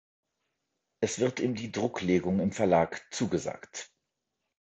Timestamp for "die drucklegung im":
1.53-2.51